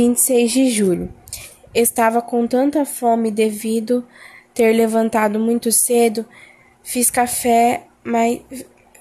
[0.00, 1.12] 26 de julho.
[1.74, 4.02] Estava com tanta fome devido
[4.54, 6.24] ter levantado muito cedo,
[6.82, 8.40] fiz café, mas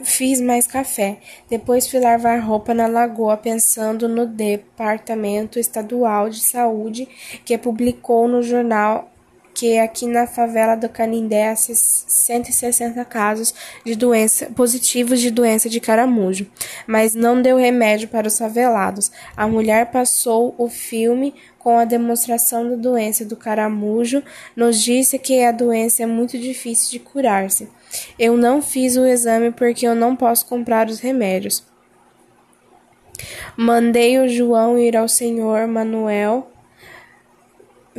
[0.04, 1.20] fiz mais café.
[1.50, 7.08] Depois fui lavar roupa na lagoa, pensando no Departamento Estadual de Saúde
[7.46, 9.10] que publicou no jornal
[9.54, 13.54] que aqui na favela do Canindé há 160 casos
[13.86, 16.48] de doença positivos de doença de caramujo,
[16.88, 19.12] mas não deu remédio para os favelados.
[19.36, 24.24] A mulher passou o filme com a demonstração da doença do caramujo,
[24.56, 27.68] nos disse que a doença é muito difícil de curar-se.
[28.18, 31.64] Eu não fiz o exame porque eu não posso comprar os remédios.
[33.58, 36.50] Mandei o João ir ao senhor Manuel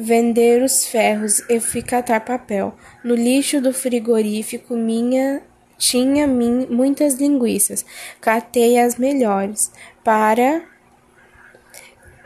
[0.01, 2.75] vender os ferros e fui catar papel.
[3.05, 5.43] No lixo do frigorífico minha
[5.77, 7.85] tinha min, muitas linguiças.
[8.21, 9.71] Catei as melhores
[10.03, 10.63] para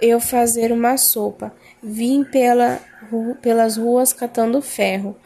[0.00, 1.52] eu fazer uma sopa.
[1.82, 2.80] Vim pela,
[3.42, 5.16] pelas ruas catando ferro.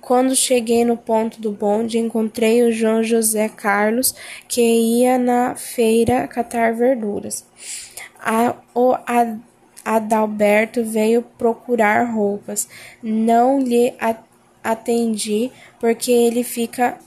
[0.00, 4.14] Quando cheguei no ponto do bonde, encontrei o João José Carlos,
[4.48, 7.44] que ia na feira catar verduras.
[8.18, 9.36] A, o, a,
[9.86, 12.68] Adalberto veio procurar roupas.
[13.00, 13.94] Não lhe
[14.64, 16.98] atendi porque ele fica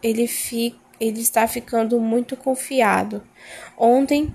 [0.00, 3.22] ele fica ele está ficando muito confiado.
[3.76, 4.32] Ontem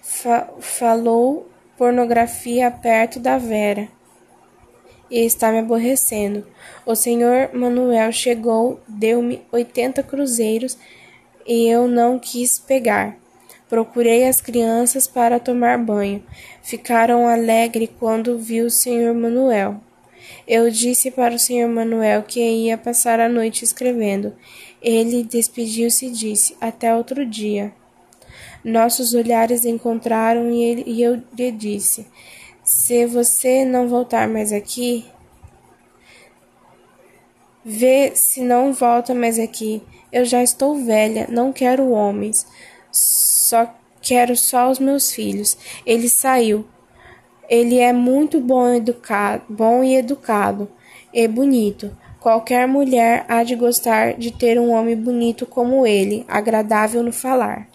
[0.00, 3.88] fa falou pornografia perto da Vera
[5.10, 6.46] e está me aborrecendo.
[6.86, 10.78] O senhor Manuel chegou, deu-me oitenta cruzeiros
[11.44, 13.19] e eu não quis pegar.
[13.70, 16.24] Procurei as crianças para tomar banho.
[16.60, 19.80] Ficaram alegres quando vi o senhor Manuel.
[20.46, 24.34] Eu disse para o senhor Manuel que ia passar a noite escrevendo.
[24.82, 27.72] Ele despediu-se e disse: Até outro dia.
[28.64, 32.08] Nossos olhares encontraram e, ele, e eu lhe disse:
[32.64, 35.06] Se você não voltar mais aqui,
[37.64, 39.80] vê se não volta mais aqui.
[40.12, 42.44] Eu já estou velha, não quero homens.
[43.50, 43.68] Só
[44.00, 45.58] quero só os meus filhos.
[45.84, 46.64] Ele saiu.
[47.48, 50.70] Ele é muito bom, educado, bom e educado
[51.12, 51.90] e bonito.
[52.20, 57.66] Qualquer mulher há de gostar de ter um homem bonito como ele, agradável no falar.